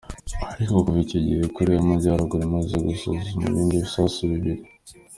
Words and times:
Ariko 0.53 0.73
kuva 0.85 0.99
icyo 1.05 1.19
gihe, 1.25 1.41
Koreya 1.55 1.77
y'Amajyaruguru 1.79 2.43
imaze 2.49 2.75
gusuzuma 2.87 3.43
ibindi 3.49 3.81
bisasu 3.83 4.19
bibiri. 4.31 4.63